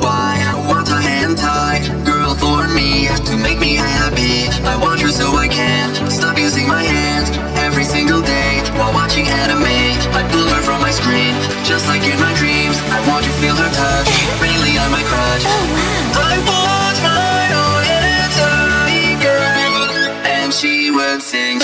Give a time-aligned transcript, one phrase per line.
[0.00, 4.48] why I want a hentai girl for me to make me happy.
[4.64, 7.28] I want her so I can stop using my hands
[7.60, 9.78] every single day while watching anime.
[10.16, 11.34] I pull her from my screen
[11.64, 12.76] just like in my dreams.
[12.96, 15.44] I want to feel her touch really on my crotch.
[15.46, 21.60] Oh, I want my own hentai girl, and she would sing.